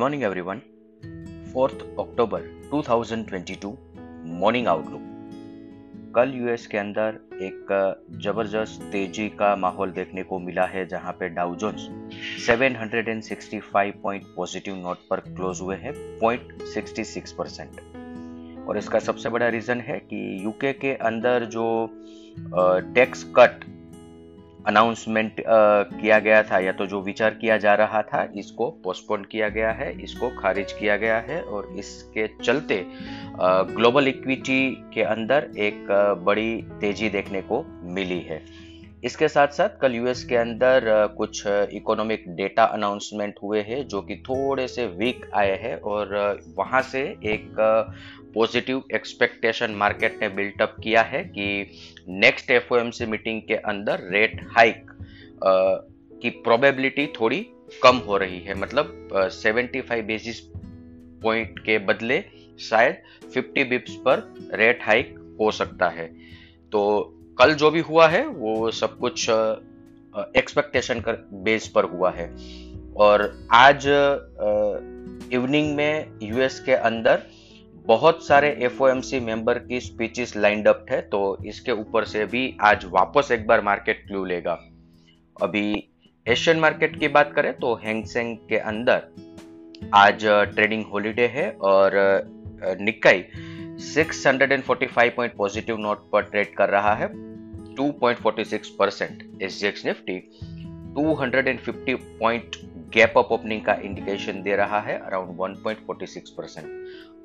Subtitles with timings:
[0.00, 0.58] Morning everyone
[1.52, 2.40] fourth October
[2.74, 3.72] 2022
[4.26, 7.66] morning outlook कल US के अंदर एक
[8.22, 11.88] ज़बरदस्त तेज़ी का माहौल देखने को मिला है, जहाँ पे Dow Jones
[12.48, 17.80] 765 point positive note पर क्लोज हुए हैं 0.66 परसेंट
[18.68, 21.90] और इसका सबसे बड़ा रीजन है कि यूके के अंदर जो
[22.94, 23.64] टैक्स कट
[24.66, 29.48] अनाउंसमेंट किया गया था या तो जो विचार किया जा रहा था, इसको पोस्टपोन किया
[29.48, 32.84] गया है, इसको खारिज किया गया है और इसके चलते
[33.74, 35.86] ग्लोबल इक्विटी के अंदर एक
[36.24, 38.42] बड़ी तेज़ी देखने को मिली है।
[39.04, 40.84] इसके साथ साथ कल यूएस के अंदर
[41.18, 46.82] कुछ इकोनॉमिक डेटा अनाउंसमेंट हुए हैं, जो कि थोड़े से वीक आए हैं और वहाँ
[46.82, 47.54] से एक
[48.34, 51.46] पॉजिटिव एक्सपेक्टेशन मार्केट ने बिल्टअप किया है कि
[52.08, 54.90] नेक्स्ट एफओएमसी मीटिंग के अंदर रेट हाइक
[56.22, 57.40] की प्रोबेबिलिटी थोड़ी
[57.82, 60.40] कम हो रही है। मतलब सेवेंटी फाइव बेसिस
[61.22, 62.22] पॉइंट के बदले
[62.60, 62.96] शायद
[63.34, 64.22] 50 बिप्स पर
[64.54, 66.06] रेट हाइक हो सकता है।
[66.72, 66.80] तो
[67.40, 69.28] कल जो भी हुआ है, वो सब कुछ
[70.36, 71.12] एक्सपेक्टेशन कर
[71.44, 72.26] बेस पर हुआ है।
[72.96, 73.86] और आज
[75.32, 77.22] इवनिंग में यूएस के अंदर
[77.86, 82.84] बहुत सारे एफओएमसी मेंबर की स्पीचेस लाइंड अप है तो इसके ऊपर से भी आज
[82.90, 84.58] वापस एक बार मार्केट क्लू लेगा।
[85.36, 85.64] अभी
[86.26, 91.98] एशियन मार्केट की बात करें तो हैंगसेंग के अंदर आज ट्रेडिंग हॉलीडे है और
[92.80, 93.24] निकाई
[93.86, 97.08] 645 पॉइंट पॉजिटिव नोट पर ट्रेड कर रहा है।
[97.78, 100.18] 2.46 percent SGX Nifty
[100.96, 102.56] 250 point
[102.94, 106.66] gap up opening का इंडिकेशन दे रहा है around 1.46 percent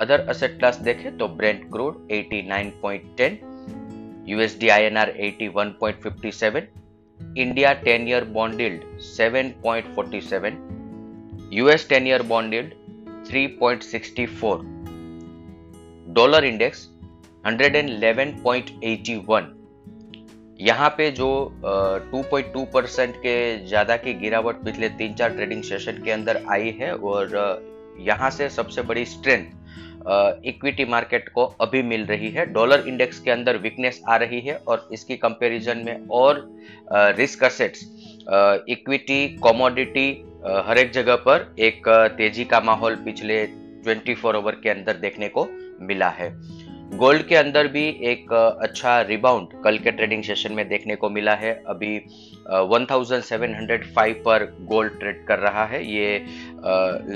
[0.00, 3.36] other asset class देखें तो Brent crude 89.10
[4.28, 6.60] USD INR 81.57
[7.38, 10.52] India 10 year bond yield 7.47
[11.52, 12.72] US 10 year bond yield
[13.32, 14.58] 3.64
[16.14, 16.88] dollar index
[17.46, 19.61] 111.81
[20.62, 21.28] यहाँ पे जो
[22.12, 23.34] 2.2 परसेंट के
[23.66, 27.34] ज़्यादा की गिरावट पिछले तीन चार ट्रेडिंग सेशन के अंदर आई है और
[28.00, 33.30] यहाँ से सबसे बड़ी स्ट्रेंथ इक्विटी मार्केट को अभी मिल रही है। डॉलर इंडेक्स के
[33.30, 36.40] अंदर वीकनेस आ रही है और इसकी कंपैरिजन में और
[37.18, 37.84] रिस्क असेट्स
[38.68, 40.08] इक्विटी कॉमोडिटी
[40.66, 43.44] हर एक जगह पर एक तेज़ी का माहौल पिछले
[43.86, 45.48] 24 फोर आवर के अंदर देखने को
[45.82, 46.30] मिला है।
[46.94, 51.34] गोल्ड के अंदर भी एक अच्छा रिबाउंड कल के ट्रेडिंग सेशन में देखने को मिला
[51.34, 51.96] है। अभी
[52.64, 56.18] 1705 पर गोल्ड ट्रेड कर रहा है। ये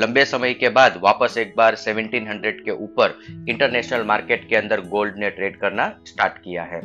[0.00, 3.18] लंबे समय के बाद वापस एक बार 1700 के ऊपर
[3.48, 6.80] इंटरनेशनल मार्केट के अंदर गोल्ड ने ट्रेड करना स्टार्ट किया है।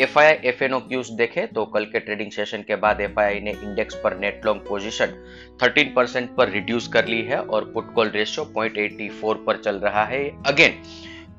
[0.00, 3.00] F I I F N O cues देखे तो कल के ट्रेडिंग सेशन के बाद
[3.00, 5.14] एफ़ आई आई ने इंडेक्स पर नेट लॉन्ग पोजीशन
[5.62, 10.04] 13 परसेंट पर रिड्यूस कर ली है और पुट कॉल रेशियो 0.84 पर चल रहा
[10.04, 10.72] है। Again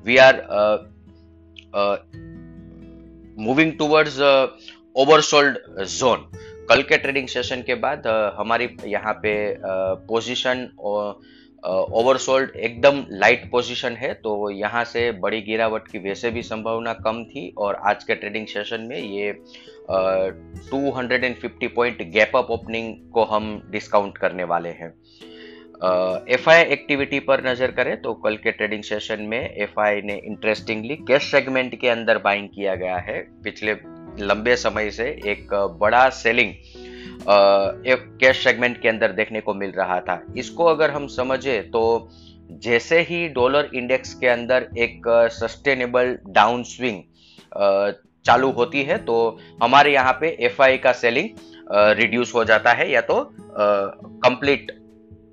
[0.04, 0.84] we are uh,
[1.74, 1.96] uh,
[3.78, 4.48] towards uh,
[4.96, 6.24] oversold zone.
[6.70, 9.32] कल के ट्रेडिंग सेशन के बाद uh, हमारी यहाँ पे
[10.06, 10.68] पोजीशन
[11.62, 17.22] ओवरसोल्ड एकदम लाइट पोजीशन है तो यहाँ से बड़ी गिरावट की वैसे भी संभावना कम
[17.24, 19.32] थी और आज के ट्रेडिंग सेशन में ये
[19.90, 20.30] uh,
[20.70, 24.92] 250 point gap up opening को हम डिस्काउंट करने वाले हैं।
[25.80, 30.14] एफ़ आई एक्टिविटी पर नज़र करें तो कल के ट्रेडिंग सेशन में एफ़ आई ने
[30.16, 33.72] इंटरेस्टिंगली कैश सेगमेंट के अंदर बाइंग किया गया है। पिछले
[34.20, 36.50] लंबे समय से एक बड़ा सेलिंग
[37.86, 42.08] एक कैश सेगमेंट के अंदर देखने को मिल रहा था। इसको अगर हम समझे तो
[42.62, 47.02] जैसे ही डॉलर इंडेक्स के अंदर एक सस्टेनेबल डाउन स्विंग
[48.26, 49.16] चालू होती है तो
[49.62, 51.28] हमारे यहाँ पे एफआई का सेलिंग
[51.96, 53.22] रिड्यूस हो जाता है या तो
[53.56, 54.72] कंप्लीट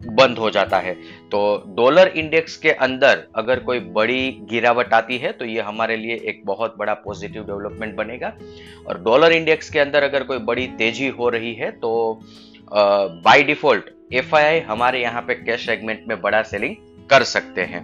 [0.01, 0.93] बंद हो जाता है।
[1.29, 1.39] तो
[1.77, 6.41] डॉलर इंडेक्स के अंदर अगर कोई बड़ी गिरावट आती है तो ये हमारे लिए एक
[6.45, 8.33] बहुत बड़ा पॉजिटिव डेवलपमेंट बनेगा।
[8.87, 12.19] और डॉलर इंडेक्स के अंदर अगर कोई बड़ी तेज़ी हो रही है तो
[12.71, 14.35] बाय डिफ़ॉल्ट एफ़
[14.67, 16.75] हमारे यहाँ पे कैश सेगमेंट में बड़ा सेलिंग
[17.09, 17.83] कर सकते हैं।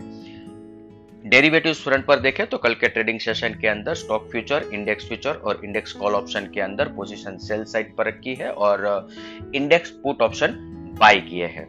[1.24, 5.36] डेरिवेटिव फ्रंट पर देखें तो कल के ट्रेडिंग सेशन के अंदर स्टॉक फ्यूचर, इंडेक्स फ्यूचर
[5.36, 9.08] और इंडेक्स कॉल ऑप्शन के अंदर पोजीशन सेल साइड पर रखी है और
[9.56, 10.56] इंडेक्स पुट ऑप्शन
[11.00, 11.68] बाय किए हैं।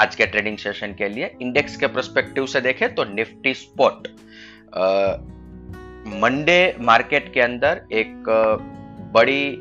[0.00, 4.08] आज के ट्रेडिंग सेशन के लिए इंडेक्स के प्रोस्पेक्टिव से देखें तो निफ्टी स्पॉट
[6.22, 8.28] मंडे मार्केट के अंदर एक
[9.14, 9.56] बड़ी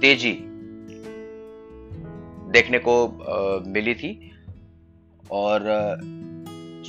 [0.00, 0.32] तेज़ी
[2.52, 2.96] देखने को
[3.66, 4.10] मिली थी।
[5.30, 5.60] और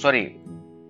[0.02, 0.22] सॉरी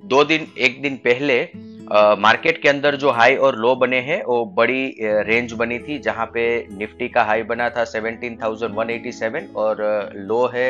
[0.06, 1.42] दो दिन, एक दिन पहले
[1.92, 6.26] मार्केट के अंदर जो हाई और लो बने हैं वो बड़ी रेंज बनी थी जहाँ
[6.26, 9.78] पे निफ्टी का हाई बना था 17,187 और
[10.16, 10.68] लो है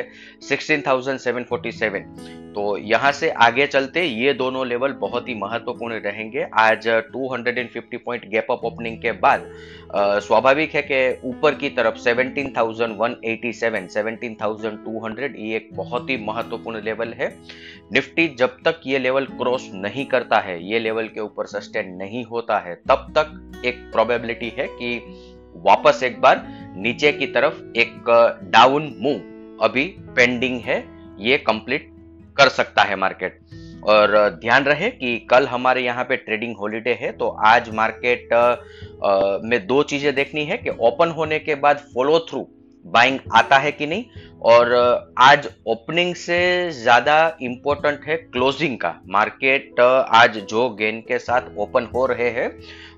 [0.49, 2.03] 16,747
[2.49, 8.25] तो यहाँ से आगे चलते ये दोनों लेवल बहुत ही महत्वपूर्ण रहेंगे। आज 250 पॉइंट
[8.29, 9.43] गैप अप ओपनिंग के बाद
[10.23, 17.27] स्वाभाविक है कि ऊपर की तरफ़ 17,187, 17,200 ये एक बहुत ही महत्वपूर्ण लेवल है।
[17.93, 22.23] निफ्टी जब तक ये लेवल क्रॉस नहीं करता है ये लेवल के ऊपर सस्टेन नहीं
[22.25, 24.97] होता है, तब तक एक प्रोबेबिलिटी है कि
[25.65, 26.43] वापस एक बार
[26.77, 28.09] नीचे की तरफ़ एक
[28.51, 29.85] डाउन मूव अभी
[30.15, 30.83] पेंडिंग है,
[31.19, 31.89] ये कंप्लीट
[32.37, 33.39] कर सकता है मार्केट
[33.83, 38.29] और ध्यान रहे कि कल हमारे यहाँ पे ट्रेडिंग हॉलीडे है तो आज मार्केट
[39.43, 42.47] में दो चीज़ें देखनी है कि ओपन होने के बाद फॉलो थ्रू
[42.85, 44.03] बाइंग आता है कि नहीं?
[44.41, 44.73] और
[45.19, 51.89] आज ओपनिंग से ज़्यादा इंपॉर्टेंट है क्लोजिंग का। मार्केट आज जो गेन के साथ ओपन
[51.95, 52.51] हो रहे हैं,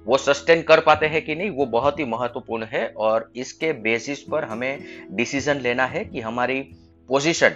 [0.05, 1.49] वो सस्टेन कर पाते हैं कि नहीं?
[1.49, 6.61] वो बहुत ही महत्वपूर्ण है और इसके बेसिस पर हमें डिसीज़न लेना है कि हमारी
[7.09, 7.55] पोजीशन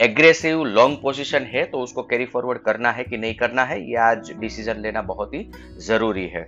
[0.00, 3.96] एग्रेसिव लॉन्ग पोजीशन है तो उसको कैरी फॉरवर्ड करना है कि नहीं करना है, ये
[3.98, 5.44] आज डिसीज़न लेना बहुत ही
[5.80, 6.42] ज़रूरी है।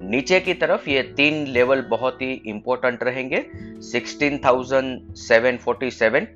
[0.00, 3.46] नीचे की तरफ़ ये तीन लेवल बहुत ही इंपॉर्टेंट रहेंगे।
[3.82, 6.26] 16,747,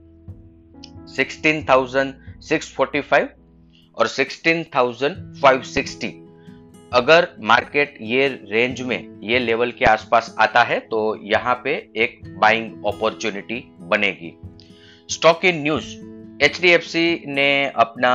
[1.16, 3.28] 16,645
[3.96, 6.12] और 16,560
[6.92, 12.38] अगर मार्केट ये रेंज में ये लेवल के आसपास आता है तो यहाँ पे एक
[12.38, 14.38] बाइंग अपॉर्चुनिटी बनेगी।
[15.08, 16.09] स्टॉक इन न्यूज़
[16.40, 16.96] HDFC
[17.26, 18.12] ने अपना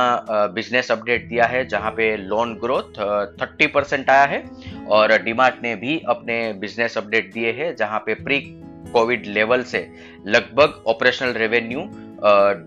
[0.54, 2.98] बिज़नेस अपडेट दिया है, जहाँ पे लोन ग्रोथ
[3.40, 4.42] 30 परसेंट आया है,
[4.88, 8.40] और डीमार्ट ने भी अपने बिज़नेस अपडेट दिए हैं, जहाँ पे प्री
[8.92, 9.86] कोविड लेवल से
[10.26, 11.80] लगभग ऑपरेशनल रेवेन्यू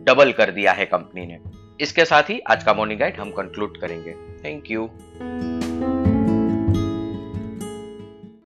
[0.05, 1.39] डबल कर दिया है कंपनी ने।
[1.79, 4.13] इसके साथ ही आज का मॉर्निंग गाइड हम कंक्लूड करेंगे।
[4.43, 4.89] Thank you